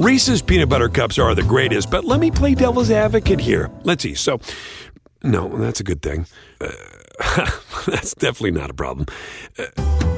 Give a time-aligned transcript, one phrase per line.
[0.00, 3.70] Reese's peanut butter cups are the greatest, but let me play devil's advocate here.
[3.82, 4.14] Let's see.
[4.14, 4.40] So,
[5.22, 6.24] no, that's a good thing.
[6.58, 6.70] Uh,
[7.86, 9.04] that's definitely not a problem.
[9.58, 9.66] Uh,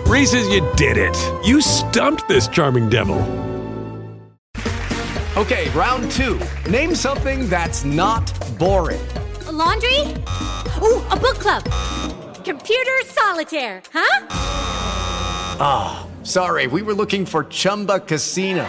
[0.06, 1.16] Reese's, you did it.
[1.44, 3.16] You stumped this charming devil.
[5.36, 6.40] Okay, round two.
[6.70, 9.04] Name something that's not boring.
[9.48, 9.98] A laundry?
[10.80, 11.64] Ooh, a book club.
[12.44, 14.26] Computer solitaire, huh?
[15.58, 18.68] Ah, oh, sorry, we were looking for Chumba Casino.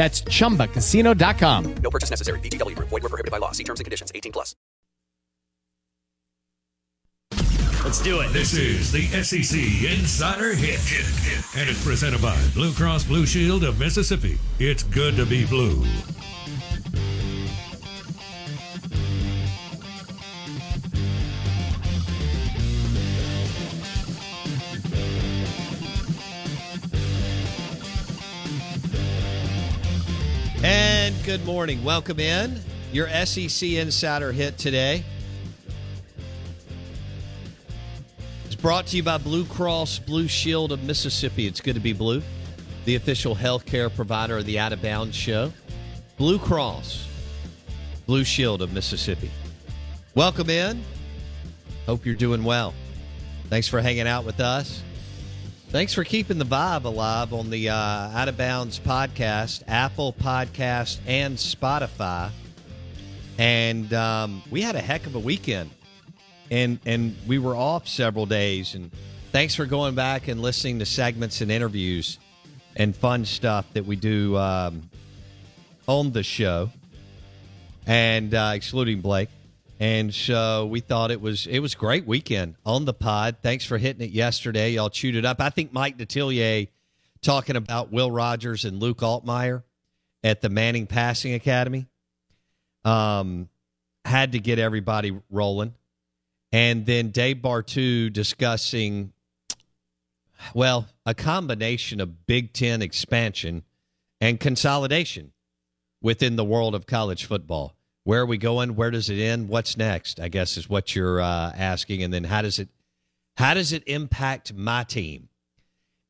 [0.00, 1.74] That's ChumbaCasino.com.
[1.82, 2.40] No purchase necessary.
[2.40, 2.74] VGW.
[2.78, 3.52] Void were prohibited by law.
[3.52, 4.10] See terms and conditions.
[4.14, 4.56] 18 plus.
[7.84, 8.32] Let's do it.
[8.32, 9.60] This is the SEC
[9.92, 10.80] Insider Hit.
[11.54, 14.38] And it's presented by Blue Cross Blue Shield of Mississippi.
[14.58, 15.84] It's good to be blue.
[30.62, 31.82] And good morning.
[31.82, 32.60] Welcome in.
[32.92, 35.02] Your SEC Insider hit today
[38.46, 41.46] is brought to you by Blue Cross Blue Shield of Mississippi.
[41.46, 42.22] It's good to be blue,
[42.84, 45.50] the official healthcare provider of the Out of Bounds show.
[46.18, 47.08] Blue Cross
[48.04, 49.30] Blue Shield of Mississippi.
[50.14, 50.84] Welcome in.
[51.86, 52.74] Hope you're doing well.
[53.48, 54.82] Thanks for hanging out with us.
[55.70, 60.98] Thanks for keeping the vibe alive on the uh, Out of Bounds podcast, Apple Podcast,
[61.06, 62.32] and Spotify.
[63.38, 65.70] And um, we had a heck of a weekend,
[66.50, 68.74] and and we were off several days.
[68.74, 68.90] And
[69.30, 72.18] thanks for going back and listening to segments and interviews
[72.74, 74.90] and fun stuff that we do um,
[75.86, 76.68] on the show,
[77.86, 79.28] and uh, excluding Blake.
[79.80, 83.38] And so we thought it was it was great weekend on the pod.
[83.42, 84.72] Thanks for hitting it yesterday.
[84.72, 85.40] Y'all chewed it up.
[85.40, 86.68] I think Mike Detillier
[87.22, 89.62] talking about Will Rogers and Luke Altmyer
[90.22, 91.86] at the Manning Passing Academy
[92.84, 93.48] um,
[94.04, 95.74] had to get everybody rolling.
[96.52, 99.14] And then Dave Bartoo discussing,
[100.52, 103.62] well, a combination of Big Ten expansion
[104.20, 105.32] and consolidation
[106.02, 107.74] within the world of college football
[108.10, 108.74] where are we going?
[108.74, 109.48] Where does it end?
[109.48, 110.18] What's next?
[110.18, 112.68] I guess is what you're uh, asking, and then how does it
[113.36, 115.28] how does it impact my team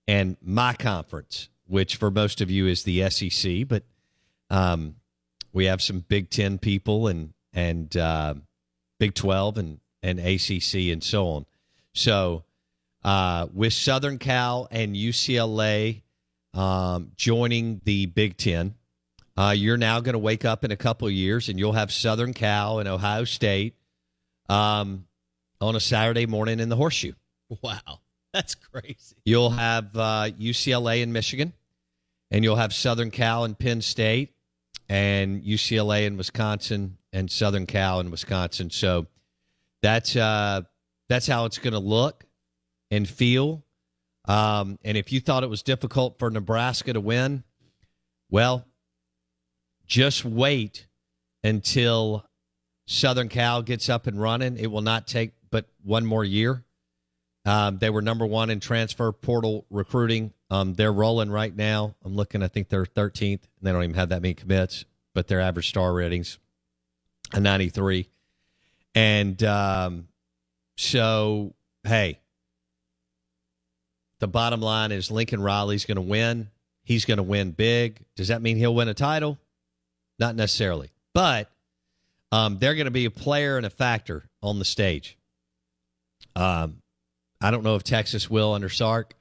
[0.09, 3.83] and my conference, which for most of you is the SEC, but
[4.49, 4.95] um,
[5.53, 8.33] we have some Big Ten people and and uh,
[8.99, 11.47] Big Twelve and and ACC and so on.
[11.93, 12.45] So
[13.05, 16.01] uh, with Southern Cal and UCLA
[16.55, 18.77] um, joining the Big Ten
[19.37, 21.93] uh, you're now going to wake up in a couple of years and you'll have
[21.93, 23.75] Southern Cal and Ohio State
[24.49, 25.07] um,
[25.61, 27.13] on a Saturday morning in the horseshoe.
[27.63, 28.01] Wow.
[28.33, 29.17] That's crazy.
[29.25, 31.53] You'll have uh, UCLA in Michigan,
[32.31, 34.35] and you'll have Southern Cal and Penn State,
[34.89, 38.71] and UCLA in Wisconsin, and Southern Cal in Wisconsin.
[38.71, 39.07] So
[39.83, 40.63] that's uh,
[41.09, 42.25] that's how it's going to look
[42.91, 43.65] and feel.
[44.27, 47.43] Um, and if you thought it was difficult for Nebraska to win,
[48.31, 48.65] well,
[49.91, 50.87] just wait
[51.43, 52.25] until
[52.87, 54.57] Southern Cal gets up and running.
[54.57, 56.65] It will not take but one more year.
[57.45, 60.33] Um, they were number one in transfer portal recruiting.
[60.49, 61.97] Um, they're rolling right now.
[62.05, 62.43] I'm looking.
[62.43, 63.33] I think they're 13th.
[63.33, 66.39] and They don't even have that many commits, but their average star ratings
[67.33, 68.09] a 93.
[68.95, 70.09] And um,
[70.77, 72.21] so, hey,
[74.21, 76.49] the bottom line is Lincoln Riley's going to win.
[76.85, 78.01] He's going to win big.
[78.15, 79.39] Does that mean he'll win a title?
[80.21, 81.51] Not necessarily, but
[82.31, 85.17] um, they're going to be a player and a factor on the stage.
[86.37, 86.83] Um,
[87.41, 89.15] I don't know if Texas will under Sark,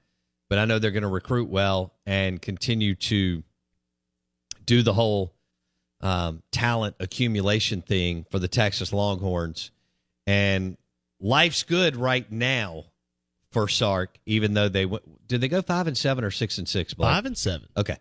[0.50, 3.44] but I know they're going to recruit well and continue to
[4.66, 5.34] do the whole
[6.02, 9.72] um, talent accumulation thing for the Texas Longhorns.
[10.28, 10.78] And
[11.20, 12.86] life's good right now
[13.52, 15.28] for Sark, even though they went.
[15.28, 16.94] Did they go five and seven or six and six?
[16.94, 17.10] Blake?
[17.10, 17.68] Five and seven.
[17.76, 17.98] Okay.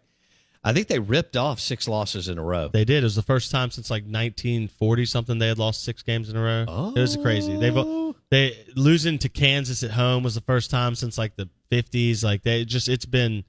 [0.64, 2.68] I think they ripped off six losses in a row.
[2.68, 3.02] They did.
[3.02, 6.36] It was the first time since like 1940 something they had lost six games in
[6.36, 6.64] a row.
[6.66, 6.92] Oh.
[6.94, 7.56] It was crazy.
[7.56, 8.16] They've oh.
[8.30, 12.24] they losing to Kansas at home was the first time since like the 50s.
[12.24, 13.44] Like they just it's been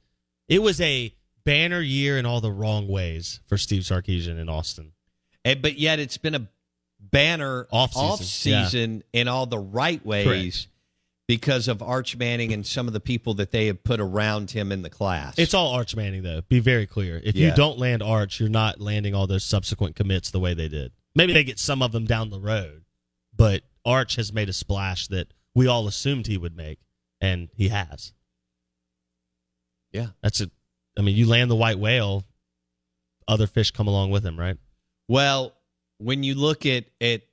[0.47, 1.13] it was a
[1.45, 4.91] banner year in all the wrong ways for Steve Sarkisian in Austin.
[5.43, 6.47] And, but yet it's been a
[6.99, 10.67] banner Off-season, off season in all the right ways Correct.
[11.29, 14.71] Because of Arch Manning and some of the people that they have put around him
[14.71, 15.37] in the class.
[15.37, 16.41] It's all Arch Manning though.
[16.41, 17.21] Be very clear.
[17.23, 17.49] If Yeah.
[17.49, 20.91] you don't land Arch, you're not landing all those subsequent commits the way they did.
[21.13, 22.83] Maybe they get some of them down the road,
[23.31, 26.79] but Arch has made a splash that we all assumed he would make,
[27.21, 28.11] and he has.
[29.91, 30.07] yeah.
[30.23, 30.49] That's it.
[30.97, 32.23] I mean, you land the white whale,
[33.27, 34.57] other fish come along with him, right?
[35.07, 35.53] Well,
[35.99, 37.27] when you look at it,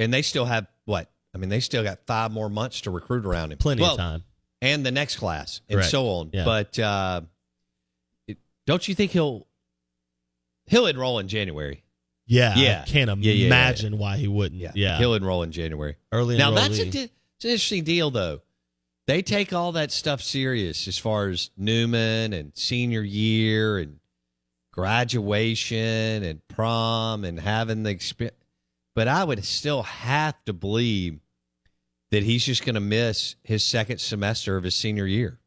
[0.00, 1.08] and they still have what?
[1.36, 3.58] I mean, they still got five more months to recruit around him.
[3.58, 4.24] Plenty Well, of time.
[4.62, 5.90] and the next class, and Correct.
[5.90, 6.30] so on.
[6.32, 6.44] Yeah.
[6.46, 7.20] But uh,
[8.26, 9.46] it, don't you think he'll
[10.66, 11.82] he'll enroll in January?
[12.26, 12.82] Yeah, Yeah.
[12.86, 14.60] I can't Yeah, yeah, imagine why he wouldn't.
[14.60, 15.96] Yeah, Yeah, he'll enroll in January.
[16.10, 16.36] early.
[16.38, 18.40] Now that's a di- it's an interesting deal, though.
[19.06, 24.00] They take all that stuff serious as far as Newman and senior year and
[24.72, 28.36] graduation and prom and having the experience.
[28.94, 31.20] But I would still have to believe
[32.10, 35.38] that he's just going to miss his second semester of his senior year.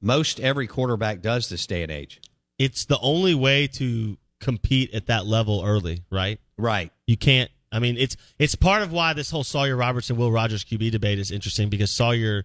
[0.00, 2.20] Most every quarterback does this day and age.
[2.58, 6.40] it's the only way to compete at that level early, right?
[6.56, 6.90] Right.
[7.06, 7.50] You can't.
[7.72, 11.18] I mean, it's it's part of why this whole Sawyer Robertson Will Rogers QB debate
[11.18, 12.44] is interesting because Sawyer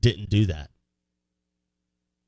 [0.00, 0.70] didn't do that.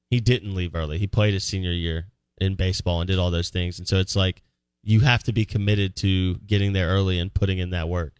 [0.08, 0.98] He didn't leave early.
[0.98, 2.06] He played his senior year
[2.38, 4.42] in baseball and did all those things, and so it's like
[4.82, 8.19] you have to be committed to getting there early and putting in that work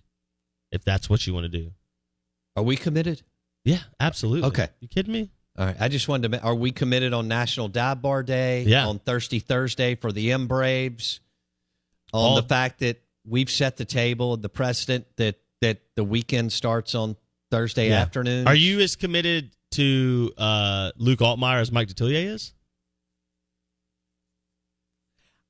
[0.73, 1.71] if that's what you want to do.
[2.57, 3.23] Are we committed?
[3.65, 4.49] Yeah, absolutely.
[4.49, 4.69] Okay.
[4.81, 5.31] you kidding me?
[5.59, 5.77] All right.
[5.79, 6.43] I just wanted to.
[6.43, 8.63] Are we committed on National Dive Bar Day?
[8.63, 8.87] Yeah.
[8.87, 11.21] On Thirsty Thursday for the M Braves.
[12.13, 16.53] On All- the fact that we've set the table, the precedent that that the weekend
[16.53, 17.17] starts on
[17.51, 18.01] Thursday Yeah.
[18.01, 18.47] afternoon.
[18.47, 22.55] Are you as committed to uh, Luke Altmyer as Mike Detillier is?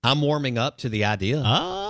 [0.03, 1.43] I'm warming up to the idea.
[1.45, 1.90] Ah,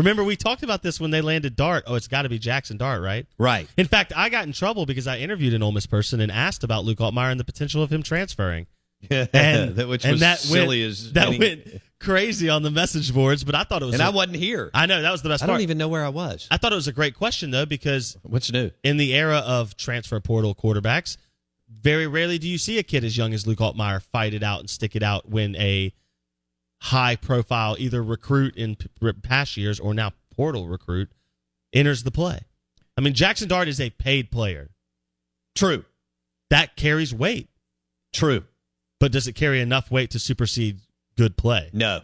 [0.00, 1.84] remember we talked about this when they landed Dart.
[1.86, 3.26] Oh, it's got to be Jackson Dart, right?
[3.38, 3.68] right.
[3.76, 6.64] In fact, I got in trouble because I interviewed an Ole Miss person and asked
[6.64, 8.66] about Luke Altmyer and the potential of him transferring.
[9.10, 12.70] And that which and was that silly went, as that any- went crazy on the
[12.70, 13.44] message boards.
[13.44, 13.94] But I thought it was.
[13.94, 14.70] And I I wasn't here.
[14.74, 15.56] I know that was the best I part.
[15.56, 16.46] don't even know where I was.
[16.50, 18.70] I thought it was a great question though because What's new?
[18.82, 21.16] in the era of transfer portal quarterbacks,
[21.70, 24.60] very rarely do you see a kid as young as Luke Altmyer fight it out
[24.60, 25.94] and stick it out when a
[26.82, 28.76] high profile either recruit in
[29.22, 31.10] past years or now portal recruit
[31.72, 32.40] enters the play.
[32.96, 34.70] I mean, Jackson Dart is a paid player.
[35.54, 35.84] True.
[36.50, 37.48] That carries weight,
[38.12, 38.44] True.
[38.98, 40.80] but does it carry enough weight to supersede
[41.16, 41.70] good play?
[41.72, 42.00] No.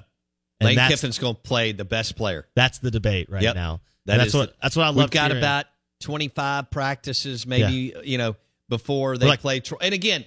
[0.60, 2.46] And Lane Kiffin's going to play the best player.
[2.54, 3.54] That's the debate right Yep.
[3.56, 3.80] now.
[4.06, 4.96] That that's what the- that's what I love.
[4.96, 5.42] We've got hearing.
[5.42, 5.66] about
[6.00, 8.36] 25 practices, maybe, you know,
[8.68, 9.60] before they Like- play.
[9.80, 10.24] And again,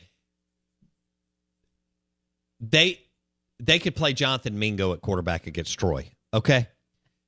[2.60, 3.00] they
[3.60, 6.10] they could play Jonathan Mingo at quarterback against Troy.
[6.34, 6.68] Okay,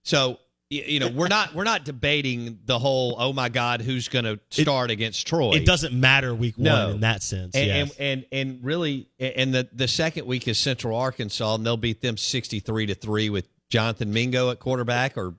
[0.03, 0.37] so
[0.69, 4.39] you know we're not we're not debating the whole oh my god who's going to
[4.49, 5.51] start against Troy.
[5.51, 6.85] It doesn't matter week No.
[6.87, 7.55] one in that sense.
[7.55, 7.95] And, yes.
[7.99, 12.01] and, and and really, and the the second week is Central Arkansas, and they'll beat
[12.01, 15.35] them sixty three to three with Jonathan Mingo at quarterback, or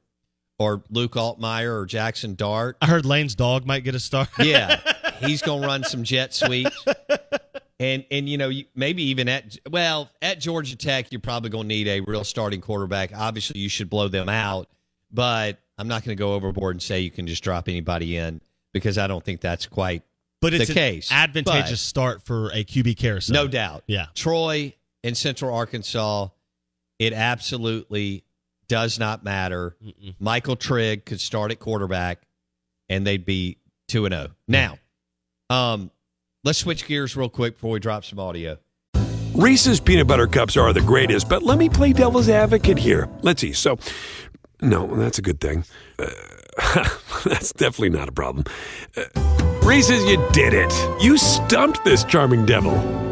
[0.58, 2.76] or Luke Altmyer or Jackson Dart.
[2.82, 4.28] I heard Lane's dog might get a start.
[4.38, 4.80] Yeah,
[5.20, 6.84] he's gonna run some jet sweeps,
[7.81, 11.69] and and you know you- maybe even at well at Georgia Tech you're probably gonna
[11.69, 13.11] need a real starting quarterback.
[13.14, 14.69] Obviously, you should blow them out,
[15.11, 18.41] but I'm not gonna go overboard and say you can just drop anybody in
[18.73, 20.02] because I don't think that's quite
[20.41, 21.12] but it's the an case.
[21.12, 23.35] advantageous But- start for a QB carousel.
[23.35, 23.85] no doubt.
[23.87, 24.07] Yeah.
[24.14, 26.29] Troy in Central Arkansas,
[26.99, 28.25] it absolutely
[28.69, 29.76] does not matter.
[29.85, 30.14] Mm-mm.
[30.19, 32.23] Michael Trigg could start at quarterback,
[32.88, 34.31] and they'd be two and zero.
[34.49, 34.79] Now,
[35.50, 35.91] um,
[36.44, 38.58] let's switch gears real quick before we drop some audio.
[39.34, 43.08] Reese's peanut butter cups are the greatest, but let me play devil's advocate here.
[43.22, 43.52] Let's see.
[43.54, 43.78] So,
[44.61, 45.64] no, that's a good thing.
[45.99, 46.06] Uh,
[47.25, 48.44] that's definitely not a problem.
[48.94, 49.04] Uh,
[49.62, 50.72] Reese's, you did it.
[51.02, 53.12] You stumped this charming devil.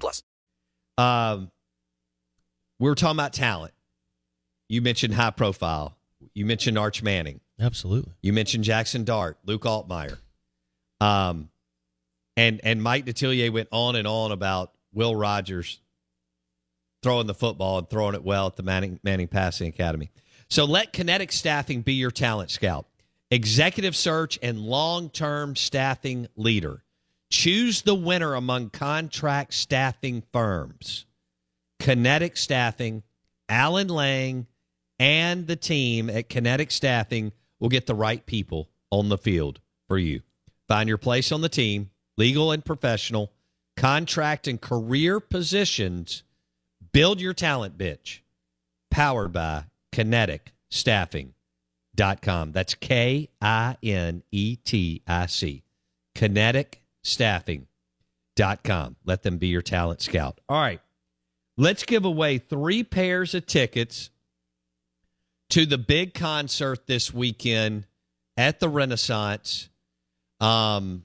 [0.00, 0.22] plus.
[0.98, 1.50] Um,
[2.78, 3.72] we were talking about talent.
[4.68, 5.96] You mentioned high profile.
[6.34, 7.40] You mentioned Arch Manning.
[7.60, 8.12] Absolutely.
[8.22, 10.18] You mentioned Jackson Dart, Luke Altmyer.
[11.00, 11.50] Um,
[12.36, 15.80] and and Mike Detillier went on and on about Will Rogers
[17.02, 20.10] throwing the football and throwing it well at the Manning, Manning Passing Academy.
[20.48, 22.86] So let Kinetic Staffing be your talent scout,
[23.30, 26.82] executive search, and long term staffing leader.
[27.34, 31.04] Choose the winner among contract staffing firms.
[31.80, 33.02] Kinetic Staffing,
[33.48, 34.46] Alan Lang,
[35.00, 39.98] and the team at Kinetic Staffing will get the right people on the field for
[39.98, 40.22] you.
[40.68, 43.32] Find your place on the team, legal and professional,
[43.76, 46.22] contract and career positions.
[46.92, 48.20] Build your talent bitch.
[48.92, 52.52] Powered by kinetic kineticstaffing.com.
[52.52, 55.64] That's K I N E T I C.
[56.14, 56.83] K I N E T I C.
[57.04, 58.96] Kineticstaffing.com.
[59.04, 60.40] Let them be your talent scout.
[60.48, 60.80] All right.
[61.56, 64.10] Let's give away three pairs of tickets
[65.50, 67.86] to the big concert this weekend
[68.36, 69.68] at the Renaissance.
[70.40, 71.04] Um,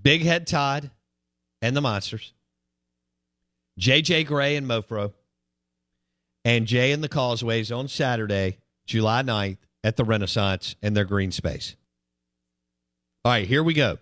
[0.00, 0.90] Big Head Todd
[1.62, 2.34] and the Monsters,
[3.80, 5.12] JJ Grey and Mofro,
[6.44, 11.32] and Jay and the Causeways on Saturday, July 9th at the Renaissance and their green
[11.32, 11.76] space.
[13.24, 13.98] All right, here we go.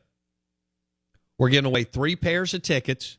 [1.40, 3.16] We're giving away three pairs of tickets.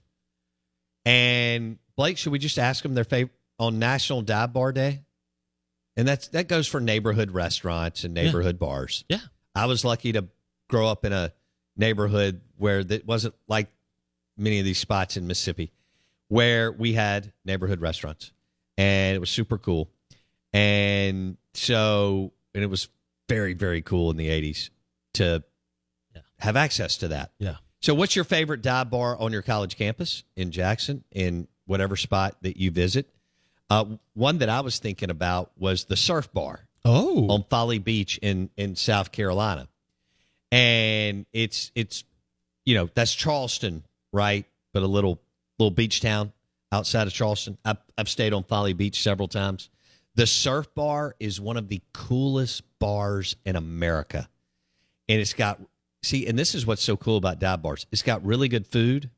[1.05, 5.01] And Blake, should we just ask them their favorite on National Dive Bar Day?
[5.97, 9.03] And that's that goes for neighborhood restaurants and neighborhood bars.
[9.09, 9.21] Yeah.
[9.55, 10.27] I was lucky to
[10.69, 11.33] grow up in a
[11.75, 13.69] neighborhood where that wasn't like
[14.37, 15.71] many of these spots in Mississippi,
[16.27, 18.31] where we had neighborhood restaurants,
[18.77, 19.89] and it was super cool.
[20.53, 22.87] And so, and it was
[23.27, 24.69] very very cool in the '80s
[25.15, 25.43] to
[26.15, 26.21] Yeah.
[26.39, 27.31] have access to that.
[27.39, 27.55] Yeah.
[27.81, 32.37] So, what's your favorite dive bar on your college campus in Jackson, in whatever spot
[32.41, 33.09] that you visit?
[33.69, 37.27] Uh, one that I was thinking about was the Surf Bar Oh.
[37.29, 39.67] on Folly Beach in in South Carolina,
[40.51, 42.03] and it's it's
[42.65, 44.45] you know that's Charleston, right?
[44.73, 45.19] But a little
[45.57, 46.33] little beach town
[46.71, 47.57] outside of Charleston.
[47.65, 49.69] I've, I've stayed on Folly Beach several times.
[50.15, 54.27] The Surf Bar is one of the coolest bars in America,
[55.07, 55.59] and it's got
[56.03, 57.85] see, and this is what's so cool about dive bars.
[57.91, 59.09] It's got really good food,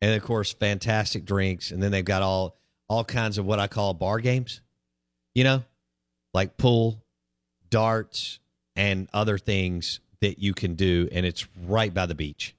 [0.00, 2.56] and of course, fantastic drinks, and then they've got all
[2.88, 4.60] all kinds of what I call bar games.
[5.34, 5.64] You know,
[6.32, 7.02] like pool,
[7.70, 8.38] darts,
[8.76, 11.08] and other things that you can do.
[11.12, 12.54] And it's right by the beach.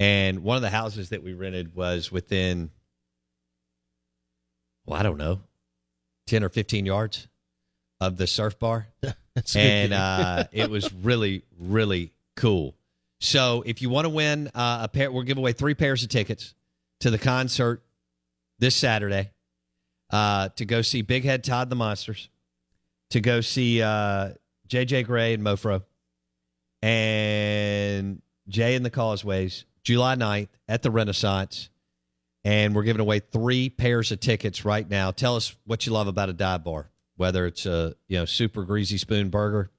[0.00, 2.70] And one of the houses that we rented was within,
[4.86, 5.40] well, I don't know,
[6.28, 7.28] 10 or 15 yards
[8.00, 8.86] of the surf bar.
[9.34, 12.76] That's a good and uh, it was really, really cool.
[13.20, 16.08] So if you want to win uh, a pair, we'll give away three pairs of
[16.08, 16.54] tickets
[17.00, 17.82] to the concert
[18.60, 19.32] this Saturday
[20.10, 22.30] uh, to go see Big Head Todd the Monsters,
[23.10, 24.30] to go see uh,
[24.68, 25.82] JJ Grey and Mofro,
[26.80, 31.70] and Jay and the Causeways, July 9th at the Renaissance.
[32.44, 35.10] And we're giving away three pairs of tickets right now.
[35.10, 38.62] Tell us what you love about a dive bar, whether it's a you know super
[38.62, 39.70] greasy spoon burger,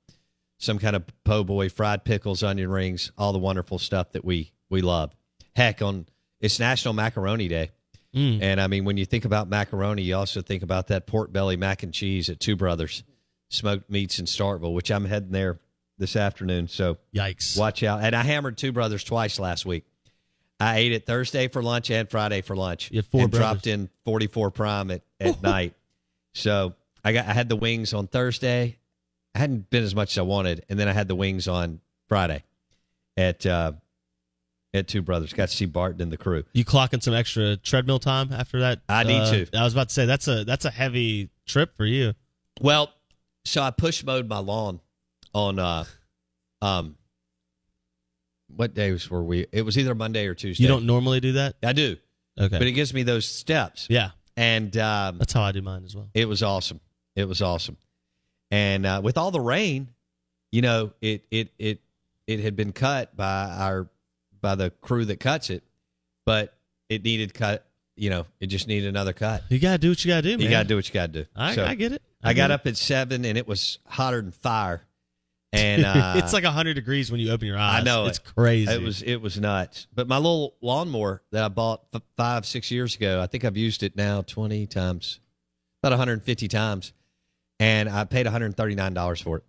[0.59, 4.51] some kind of po' boy, fried pickles, onion rings, all the wonderful stuff that we
[4.69, 5.15] we love.
[5.55, 6.05] Heck, on
[6.39, 7.71] it's National Macaroni Day.
[8.13, 8.41] Mm.
[8.41, 11.57] And I mean, when you think about macaroni, you also think about that pork belly
[11.57, 13.03] mac and cheese at Two Brothers
[13.49, 15.59] Smoked Meats in Starkville, which I'm heading there
[15.97, 16.67] this afternoon.
[16.67, 17.57] So Yikes.
[17.57, 18.03] watch out.
[18.03, 19.85] And I hammered Two Brothers twice last week.
[20.59, 22.91] I ate it Thursday for lunch and Friday for lunch.
[22.91, 23.47] You four and brothers.
[23.47, 25.73] dropped in 44 prime at, at night.
[26.33, 28.77] So I got I had the wings on Thursday.
[29.35, 31.79] I hadn't been as much as I wanted, and then I had the wings on
[32.07, 32.43] Friday
[33.15, 33.73] at uh,
[34.73, 35.33] at Two Brothers.
[35.33, 36.43] Got to see Barton and the crew.
[36.53, 38.79] You clocking some extra treadmill time after that?
[38.89, 39.47] I need Uh, to.
[39.57, 42.13] I was about to say that's a that's a heavy trip for you.
[42.59, 42.91] Well,
[43.45, 44.79] so I push mowed my lawn
[45.33, 45.85] on uh
[46.61, 46.95] um
[48.55, 49.45] what days were we?
[49.51, 50.63] It was either Monday or Tuesday.
[50.63, 51.55] You don't normally do that?
[51.63, 51.97] I do,
[52.39, 52.57] Okay.
[52.57, 53.85] but it gives me those steps.
[53.89, 54.11] yeah.
[54.35, 56.09] And um, That's how I do mine as well.
[56.13, 56.79] it was awesome.
[57.15, 57.75] It was awesome.
[58.51, 59.89] And uh, with all the rain,
[60.51, 61.79] you know, it it it
[62.27, 63.87] it had been cut by our
[64.41, 65.63] by the crew that cuts it,
[66.25, 66.53] but
[66.89, 67.65] it needed cut.
[67.95, 69.43] You know, it just needed another cut.
[69.49, 70.39] You gotta do what you gotta do, man.
[70.41, 71.29] You got to do what you got to do.
[71.35, 72.01] I, So- I get it.
[72.23, 72.53] I, get got it.
[72.55, 74.83] up at seven and it was hotter than fire.
[75.51, 77.81] And uh, it's like hundred degrees when you open your eyes.
[77.81, 78.23] I know it's it.
[78.35, 78.71] crazy.
[78.71, 79.87] it was it was nuts.
[79.95, 83.57] But my little lawnmower that I bought f- five six years ago, I think I've
[83.57, 85.19] used it now twenty times,
[85.81, 86.93] about 150 times,
[87.59, 89.43] and I paid 139 dollars for it.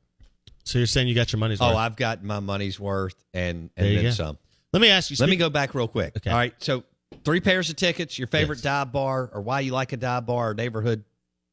[0.65, 1.77] so you're saying you got your money's oh, worth?
[1.77, 1.79] Oh.
[1.79, 4.11] I've got my money's worth and and then go.
[4.11, 4.39] some.
[4.73, 5.17] Let me ask you.
[5.19, 6.17] Let me go back real quick.
[6.17, 6.31] Okay.
[6.31, 6.85] All right, so
[7.25, 8.63] Three pairs of tickets, your favorite Yes.
[8.63, 11.05] dive bar, or why you like a dive bar, or neighborhood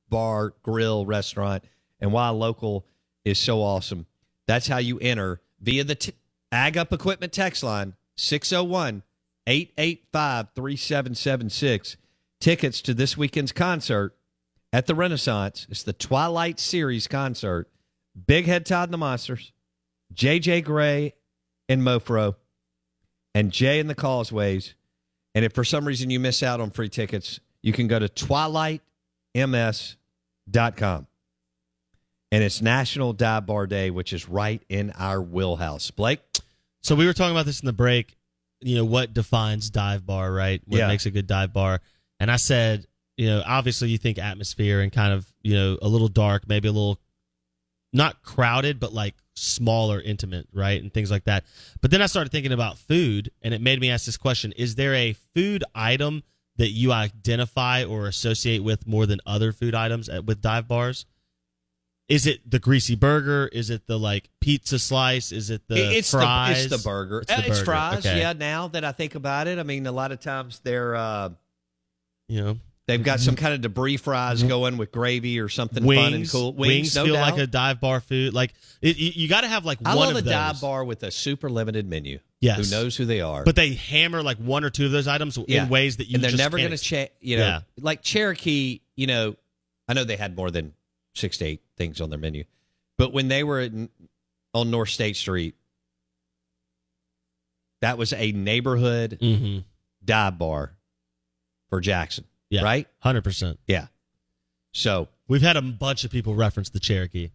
[0.09, 1.63] bar, grill, restaurant,
[1.99, 2.85] and why local
[3.25, 4.05] is so awesome.
[4.45, 6.13] That's how you enter via the t-
[6.51, 9.03] Ag Up Equipment text line 601
[9.45, 11.97] 885 3776.
[12.39, 14.15] Tickets to this weekend's concert
[14.73, 15.67] at the Renaissance.
[15.69, 17.69] It's the Twilight Series concert.
[18.25, 19.51] Big Head Todd and the Monsters,
[20.13, 21.13] JJ Grey
[21.69, 22.35] and Mofro,
[23.35, 24.73] and Jay and the Causeways.
[25.35, 28.07] And if for some reason you miss out on free tickets, you can go to
[28.07, 31.07] twilightms.com.
[32.31, 35.91] And it's National Dive Bar Day, which is right in our wheelhouse.
[35.91, 36.19] Blake?
[36.81, 38.17] So we were talking about this in the break.
[38.59, 40.61] You know what defines dive bar, right?
[40.65, 40.87] What Yeah.
[40.87, 41.81] makes a good dive bar?
[42.19, 45.87] And I said, you know, obviously you think atmosphere and kind of, you know, a
[45.87, 46.99] little dark, maybe a little
[47.93, 51.43] not crowded, but like smaller, intimate, right, and things like that.
[51.81, 54.75] But then I started thinking about food, and it made me ask this question: Is
[54.75, 56.23] there a food item
[56.57, 61.05] that you identify or associate with more than other food items at, with dive bars?
[62.09, 63.49] Is it the greasy burger?
[63.51, 65.31] Is it the like pizza slice?
[65.31, 66.69] Is it the it's fries?
[66.69, 67.19] The, it's the burger.
[67.19, 67.65] It's the It's burger.
[67.65, 68.05] fries.
[68.05, 68.19] Okay.
[68.19, 68.33] Yeah.
[68.33, 71.29] Now that I think about it, I mean, a lot of times they're uh,
[72.29, 72.57] You know,
[72.87, 76.29] they've got some kind of debris fries going with gravy or something wings, fun and
[76.29, 76.53] cool.
[76.53, 77.31] Wings, no feel doubt.
[77.31, 78.33] like a dive bar food.
[78.33, 80.33] Like it, you, you got to have like I one love a of those.
[80.33, 82.19] dive bar with a super limited menu.
[82.39, 82.69] Yes.
[82.69, 83.43] Who knows who they are?
[83.43, 85.63] But they hammer like one or two of those items Yeah.
[85.63, 87.09] in ways that you and they're just never going to change.
[87.19, 87.59] You know, Yeah.
[87.79, 88.81] like Cherokee.
[88.95, 89.35] You know,
[89.87, 90.73] I know they had more than
[91.15, 92.43] six to eight things on their menu,
[92.97, 93.89] but when they were in,
[94.53, 95.55] on North State Street,
[97.81, 99.63] that was a neighborhood Mhm.
[100.03, 100.73] dive bar
[101.69, 102.25] for Jackson.
[102.49, 102.63] Yeah.
[102.63, 102.87] Right.
[102.99, 103.59] Hundred percent.
[103.67, 103.87] Yeah.
[104.73, 107.31] So We've had a bunch of people reference the Cherokee.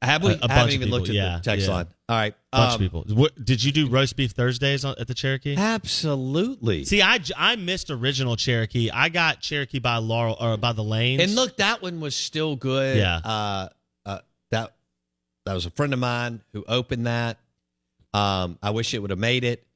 [0.00, 0.30] have we?
[0.30, 1.74] A- a I bunch haven't even people, looked at yeah, the text yeah.
[1.74, 1.86] line.
[2.08, 2.34] All right.
[2.52, 3.04] bunch um, of people.
[3.08, 5.56] What, did you do roast beef Thursdays on, at the Cherokee?
[5.56, 6.84] Absolutely.
[6.84, 8.90] See, I, I missed original Cherokee.
[8.90, 11.22] I got Cherokee by Laurel or by the Lanes.
[11.22, 12.98] And look, that one was still good.
[12.98, 13.16] Yeah.
[13.16, 13.68] Uh,
[14.06, 14.18] uh,
[14.50, 14.74] that
[15.46, 17.38] that was a friend of mine who opened that.
[18.12, 19.66] Um, I wish it would have made it.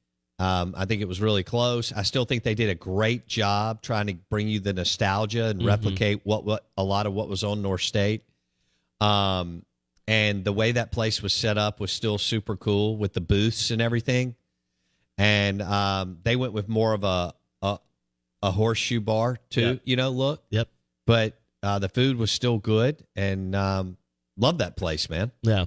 [0.40, 1.92] Um, I think it was really close.
[1.92, 5.60] I still think they did a great job trying to bring you the nostalgia and
[5.62, 5.66] Mhm.
[5.66, 8.22] replicate what what a lot of what was on North State.
[9.00, 9.64] Um,
[10.06, 13.70] and the way that place was set up was still super cool with the booths
[13.70, 14.36] and everything.
[15.18, 17.78] And um, they went with more of a a,
[18.42, 19.60] a horseshoe bar too.
[19.60, 19.74] Yeah.
[19.84, 20.68] You know, look Yep.
[21.06, 23.96] but uh, the food was still good and um,
[24.36, 25.32] love that place, man.
[25.42, 25.66] Yeah.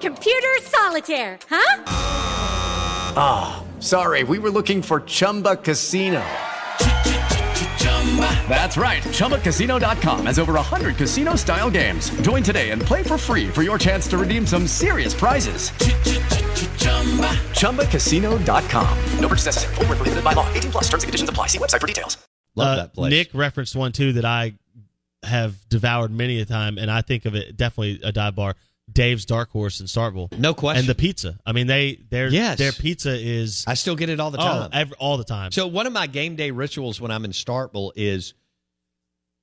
[0.00, 1.82] Computer solitaire, huh?
[3.16, 6.24] Ah, sorry, we were looking for Chumba Casino.
[8.48, 9.02] That's right.
[9.02, 12.10] ChumbaCasino.com has over 100 casino style games.
[12.22, 15.70] Join today and play for free for your chance to redeem some serious prizes.
[17.52, 18.98] ChumbaCasino.com.
[19.20, 19.74] No purchase necessary.
[19.76, 20.50] Void where prohibited by law.
[20.54, 21.46] 18 plus terms and conditions apply.
[21.48, 22.16] See website for details.
[22.54, 23.10] Love Uh, that place.
[23.10, 24.54] Nick referenced one too that I
[25.22, 28.56] have devoured many a time, and I think of it definitely a dive bar.
[28.90, 30.36] Dave's Dark Horse in Starkville.
[30.38, 30.80] No question.
[30.80, 31.38] And the pizza.
[31.44, 32.58] I mean, they their Yes.
[32.58, 34.70] their pizza is I still get it all the oh, time.
[34.72, 35.52] every, all the time.
[35.52, 38.34] so one of my game day rituals when I'm in Starkville is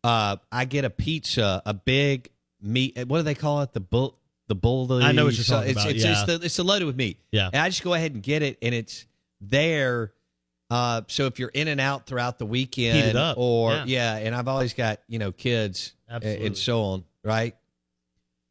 [0.04, 2.30] uh, I get a pizza, a big
[2.62, 3.08] meat.
[3.08, 3.74] What do they call it?
[3.74, 4.20] The bull.
[4.48, 4.92] The bull.
[4.94, 6.12] I know what you're talking it's, about, It's, yeah.
[6.12, 7.20] it's, the, it's the loaded with meat.
[7.32, 7.48] Yeah.
[7.52, 9.08] And I just go ahead and get it, and it's
[9.42, 10.14] there.
[10.70, 13.86] Uh, so if you're in and out throughout the weekend, Heat it up, or yeah.
[13.86, 14.16] yeah.
[14.18, 16.46] and I've always got you know kids Absolutely.
[16.46, 17.56] and so on, right?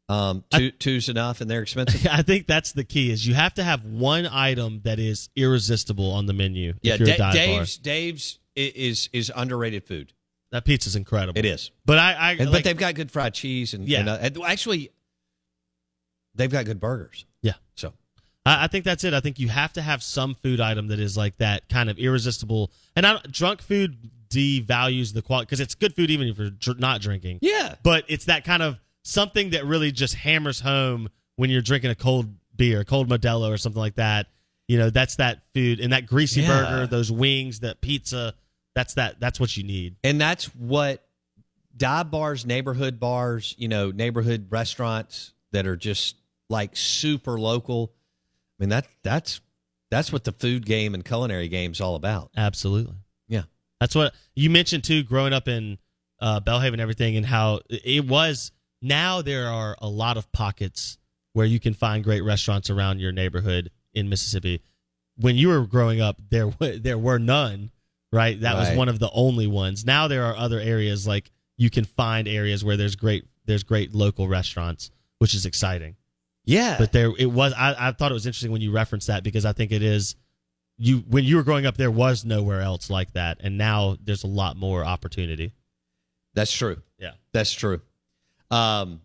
[0.07, 2.05] Um, I- two, two's enough, and they're expensive.
[2.11, 6.11] I think that's the key is you have to have one item that is irresistible
[6.11, 6.73] on the menu.
[6.81, 10.13] yeah, if you're a Da- dive Dave's Dave's is is underrated food.
[10.51, 11.37] That pizza's incredible.
[11.39, 11.71] It is.
[11.85, 14.01] But I, I And, but they've got good fried cheese and, Yeah.
[14.01, 14.91] and, uh, and actually
[16.35, 17.25] they've got good burgers.
[17.41, 17.53] Yeah.
[17.75, 17.93] So
[18.45, 19.13] I, I think that's it.
[19.13, 21.97] I think you have to have some food item that is like that kind of
[21.97, 22.71] irresistible.
[22.95, 23.97] And I, drunk food
[24.29, 27.39] devalues the quality because it's good food even if you're dr- not drinking.
[27.41, 31.91] yeah, But it's that kind of something that really just hammers home when you're drinking
[31.91, 34.27] a cold beer, a cold Modelo or something like that.
[34.67, 36.47] You know, that's that food and that greasy Yeah.
[36.47, 38.33] burger, those wings, that pizza.
[38.73, 39.19] That's that.
[39.19, 39.95] That's what you need.
[40.03, 41.07] and that's what
[41.77, 46.15] dive bars, neighborhood bars, you know, neighborhood restaurants that are just
[46.49, 47.93] like super local.
[48.59, 49.39] I mean that that's
[49.91, 52.31] that's what the food game and culinary game is all about.
[52.35, 52.95] Absolutely.
[53.27, 53.43] Yeah.
[53.79, 55.77] That's what you mentioned too, growing up in
[56.19, 58.51] uh, Belhaven and everything, and how it was.
[58.85, 60.97] Now there are a lot of pockets
[61.33, 64.61] where you can find great restaurants around your neighborhood in Mississippi.
[65.17, 67.71] When you were growing up, there w- there were none.
[68.11, 69.85] Right, that was one of the only ones.
[69.85, 73.93] Now there are other areas like you can find areas where there's great there's great
[73.93, 75.95] local restaurants, which is exciting.
[76.45, 76.77] Yeah.
[76.77, 77.53] But there it was.
[77.53, 80.15] I, I thought it was interesting when you referenced that because I think it is
[80.77, 84.23] you when you were growing up there was nowhere else like that, and now there's
[84.23, 85.53] a lot more opportunity.
[86.35, 86.81] That's true.
[86.99, 87.13] Yeah.
[87.33, 87.81] That's true.
[88.55, 89.01] Um,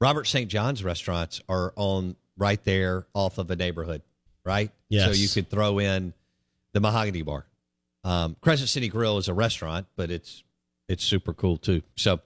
[0.00, 0.48] Robert St.
[0.48, 4.02] John's restaurants are on right there off of a neighborhood,
[4.44, 4.70] right?
[4.88, 5.06] Yes.
[5.06, 6.12] So you could throw in
[6.72, 7.46] the Mahogany Bar.
[8.04, 10.42] Um, Crescent City Grill is a restaurant, but it's
[10.88, 11.82] it's super cool too.
[11.96, 12.20] So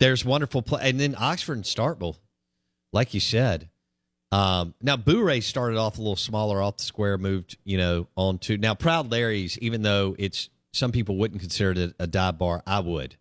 [0.00, 2.16] there's wonderful play, and then Oxford and Starkville,
[2.92, 3.68] like you said.
[4.32, 8.38] Um, now Boo started off a little smaller off the square, moved you know on
[8.40, 9.58] to now Proud Larry's.
[9.58, 13.16] Even though it's some people wouldn't consider it a dive bar, I would.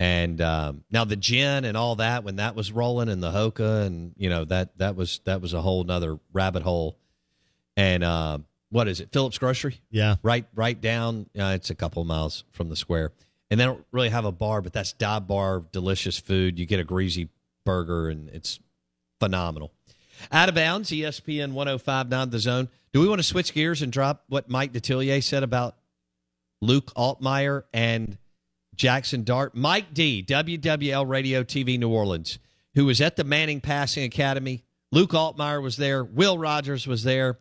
[0.00, 3.86] And um, now the gin and all that when that was rolling and the hoka
[3.86, 6.98] and you know that that was that was a whole nother rabbit hole.
[7.76, 8.38] And uh,
[8.70, 9.10] what is it?
[9.12, 9.80] Phillips Grocery.
[9.90, 10.16] Yeah.
[10.22, 11.26] Right, right down.
[11.38, 13.12] Uh, it's a couple of miles from the square,
[13.50, 16.58] and they don't really have a bar, but that's dive bar, delicious food.
[16.58, 17.28] You get a greasy
[17.64, 18.58] burger, and it's
[19.20, 19.72] phenomenal.
[20.32, 22.68] Out of bounds, ESPN 1059 The Zone.
[22.92, 25.76] Do we want to switch gears and drop what Mike Detillier said about
[26.60, 28.18] Luke Altmyer and
[28.76, 29.54] Jackson Dart?
[29.54, 32.38] Mike D, WWL Radio TV New Orleans,
[32.74, 34.64] who was at the Manning Passing Academy.
[34.92, 36.04] Luke Altmyer was there.
[36.04, 37.38] Will Rogers was there.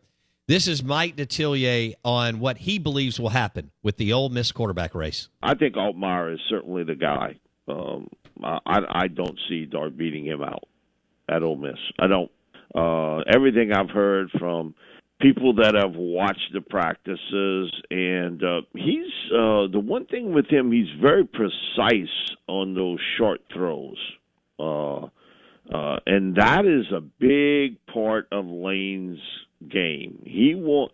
[0.48, 4.94] This is Mike Detillier on what he believes will happen with the Ole Miss quarterback
[4.94, 5.30] race.
[5.42, 7.40] I think Altmyer is certainly the guy.
[7.68, 8.10] Um,
[8.44, 10.64] I, I don't see Dart beating him out
[11.30, 11.78] at Ole Miss.
[11.98, 12.30] I don't.
[12.76, 14.74] Uh, everything I've heard from
[15.24, 20.72] people that have watched the practices, and uh, he's uh, the one thing with him.
[20.72, 22.14] He's very precise
[22.48, 23.98] on those short throws,
[24.60, 25.06] uh,
[25.74, 29.20] uh, and that is a big part of Lane's
[29.72, 30.22] game.
[30.26, 30.92] He won't.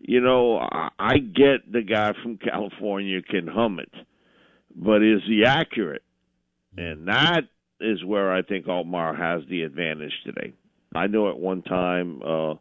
[0.00, 3.92] You know, I, I get the guy from California can hum it,
[4.74, 6.02] but is he accurate?
[6.76, 7.42] And that
[7.80, 10.52] is where I think Altmyer has the advantage today.
[10.94, 12.54] I know at one time uh,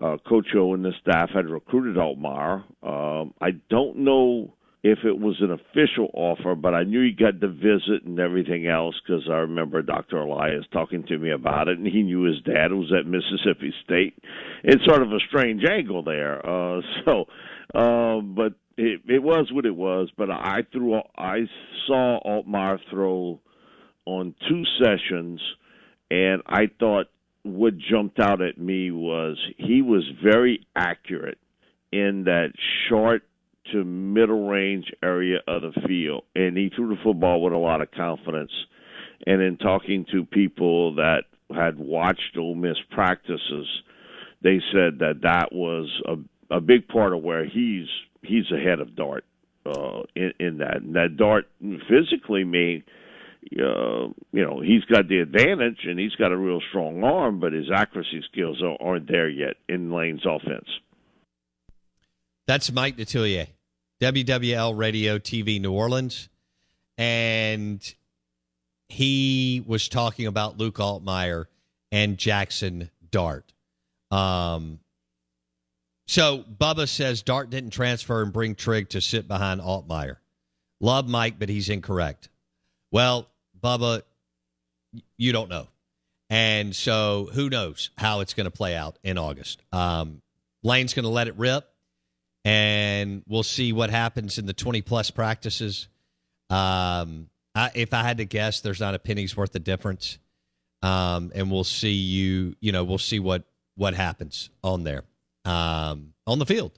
[0.00, 2.64] uh, Coach O and the staff had recruited Altmyer.
[2.82, 7.38] Um, I don't know if it was an official offer, but I knew he got
[7.38, 10.18] the visit and everything else because I remember Dr.
[10.18, 14.18] Elias talking to me about it, and he knew his dad was at Mississippi State.
[14.64, 16.44] It's sort of a strange angle there.
[16.44, 17.24] Uh, so,
[17.74, 20.10] uh, but it, it was what it was.
[20.16, 21.42] But I threw, I
[21.86, 23.38] saw Altmyer throw
[24.04, 25.40] on two sessions,
[26.10, 27.06] and I thought
[27.44, 31.38] what jumped out at me was he was very accurate
[31.92, 32.52] in that
[32.88, 33.22] short
[33.72, 37.80] to middle range area of the field, and he threw the football with a lot
[37.80, 38.52] of confidence.
[39.26, 41.24] And in talking to people that
[41.54, 43.68] had watched Ole Miss practices,
[44.42, 46.16] they said that that was a
[46.52, 47.86] a big part of where he's
[48.22, 49.24] he's ahead of Dart
[49.66, 50.82] uh, in, in that.
[50.82, 51.48] And that Dart
[51.88, 52.84] physically may
[53.58, 57.52] uh, you know, he's got the advantage and he's got a real strong arm, but
[57.52, 60.68] his accuracy skills are, aren't there yet in Lane's offense.
[62.46, 63.48] That's Mike Detillier,
[64.00, 66.28] WWL Radio TV New Orleans.
[66.98, 67.94] And
[68.88, 71.46] he was talking about Luke Altmyer
[71.90, 73.52] and Jackson Dart.
[74.10, 74.80] Um,
[76.06, 80.16] so Bubba says Dart didn't transfer and bring Trigg to sit behind Altmyer.
[80.80, 82.28] Love Mike, but he's incorrect.
[82.90, 83.28] Well,
[83.62, 84.02] Bubba,
[85.16, 85.68] you don't know.
[86.30, 89.62] And so who knows how it's going to play out in August.
[89.70, 90.22] Um,
[90.62, 91.68] Lane's going to let it rip,
[92.44, 95.88] and we'll see what happens in the 20 plus practices.
[96.48, 100.18] Um, I, if I had to guess, there's not a penny's worth of difference.
[100.82, 103.44] Um, and we'll see you, you know, we'll see what,
[103.76, 105.04] what happens on there,
[105.44, 106.72] um, on the field.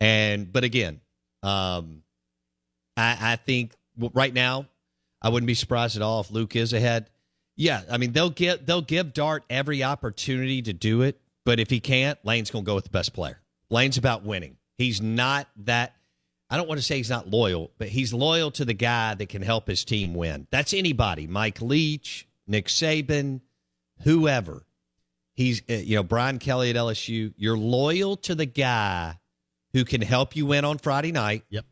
[0.00, 1.00] And, but again,
[1.42, 2.02] um,
[2.96, 3.72] I, I think
[4.14, 4.66] right now,
[5.20, 7.10] I wouldn't be surprised at all if Luke is ahead.
[7.56, 11.70] Yeah, I mean they'll get they'll give Dart every opportunity to do it, but if
[11.70, 13.40] he can't, Lane's to go with the best player.
[13.68, 14.56] Lane's about winning.
[14.76, 15.94] He's not that.
[16.50, 19.28] I don't want to say he's not loyal, but he's loyal to the guy that
[19.28, 20.46] can help his team win.
[20.50, 21.26] That's anybody.
[21.26, 23.40] Mike Leach, Nick Saban,
[24.02, 24.64] whoever.
[25.34, 27.34] He's uh, you know Brian Kelly at LSU.
[27.36, 29.18] You're loyal to the guy
[29.72, 31.42] who can help you win on Friday night.
[31.50, 31.64] Yep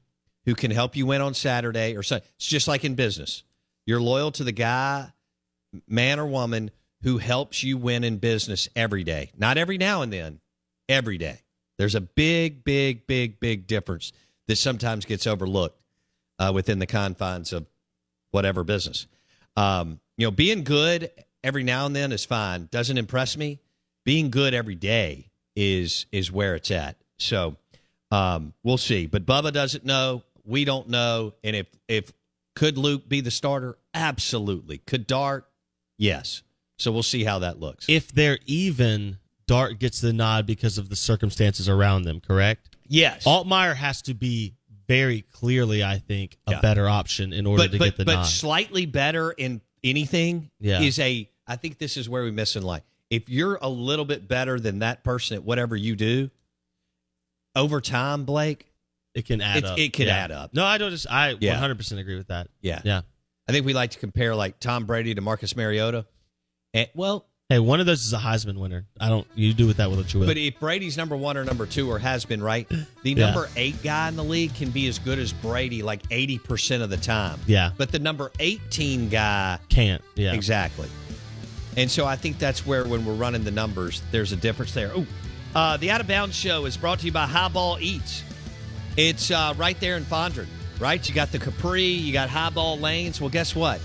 [0.46, 2.24] who can help you win on Saturday or Sunday.
[2.37, 3.42] It's just like in business.
[3.85, 5.12] You're loyal to the guy,
[5.87, 6.70] man or woman,
[7.02, 9.30] who helps you win in business every day.
[9.37, 10.40] Not every now and then,
[10.88, 11.40] every day.
[11.78, 14.12] There's a big, big, big, big difference
[14.48, 15.80] that sometimes gets overlooked
[16.38, 17.66] uh, within the confines of
[18.30, 19.06] whatever business.
[19.56, 21.11] Um, you know, being good
[21.42, 22.68] every now and then is fine.
[22.70, 23.61] Doesn't impress me.
[24.04, 26.96] Being good every day is is where it's at.
[27.18, 27.56] So
[28.11, 29.06] um, we'll see.
[29.06, 30.22] But Bubba doesn't know.
[30.46, 31.35] We don't know.
[31.44, 32.12] And if if
[32.54, 33.76] could Luke be the starter?
[33.92, 34.78] Absolutely.
[34.78, 35.46] Could Dart?
[35.98, 36.42] Yes.
[36.78, 37.87] So we'll see how that looks.
[37.88, 42.76] If they're even, Dart gets the nod because of the circumstances around them, correct?
[42.87, 43.24] Yes.
[43.24, 44.54] Altmyer has to be
[44.87, 46.61] very clearly, I think, a Yeah.
[46.61, 48.12] better option in order but, to but, get the nod.
[48.12, 48.26] but nod.
[48.26, 50.80] slightly better in anything Yeah.
[50.80, 52.82] is a I think this is where we miss in life.
[53.09, 56.30] If you're a little bit better than that person at whatever you do,
[57.54, 58.66] over time, Blake,
[59.16, 59.79] it can add it, up.
[59.79, 60.16] It can Yeah.
[60.16, 60.55] add up.
[60.55, 61.59] No, I don't just I Yeah.
[61.61, 62.48] 100% agree with that.
[62.61, 62.81] Yeah.
[62.85, 63.00] Yeah.
[63.48, 66.07] I think we like to compare like Tom Brady to Marcus Mariota.
[66.74, 68.87] And, well, Hey, one of those is a Heisman winner.
[69.00, 70.26] I don't you do with that what you will.
[70.26, 73.14] but if Brady's number one or number two or has been right, the Yeah.
[73.26, 76.83] number eight guy in the league can be as good as Brady like eighty percent
[76.83, 77.38] of the time.
[77.46, 77.70] Yeah.
[77.76, 80.02] But the number eighteen guy Can't.
[80.16, 80.33] Yeah.
[80.33, 80.88] Exactly.
[81.76, 84.90] And so I think that's where, when we're running the numbers, there's a difference there.
[84.94, 85.07] Oh,
[85.55, 88.24] uh, the Out of Bounds Show is brought to you by Highball Eats.
[88.96, 90.46] It's uh, right there in Fondren,
[90.80, 91.06] right?
[91.06, 93.20] You got the Capri, you got Highball Lanes.
[93.20, 93.80] Well, guess what?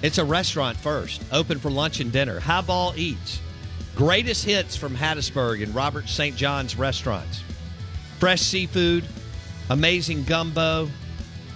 [0.00, 2.40] It's a restaurant first, open for lunch and dinner.
[2.40, 3.40] Highball Eats.
[3.94, 6.34] Greatest hits from Hattiesburg and Robert St.
[6.34, 7.42] John's restaurants.
[8.18, 9.04] Fresh seafood,
[9.68, 10.88] amazing gumbo,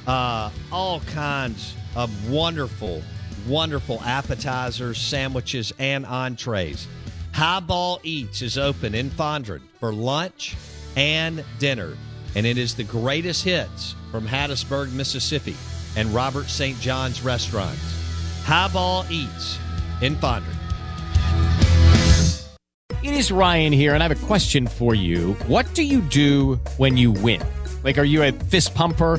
[0.07, 3.03] uh, all kinds of wonderful,
[3.49, 6.87] wonderful appetizers, sandwiches, and entrees.
[7.33, 10.57] Highball Eats is open in Fondren for lunch
[10.95, 11.97] and dinner,
[12.37, 15.57] and it is the greatest hits from Hattiesburg, Mississippi,
[15.97, 16.79] and Robert St.
[16.81, 17.81] John's restaurants.
[18.45, 19.59] Highball Eats
[20.03, 20.55] in Fondren.
[23.03, 25.33] It is Ryan here, and I have a question for you.
[25.47, 27.43] What do you do when you win?
[27.83, 29.19] Like, are you a fist pumper?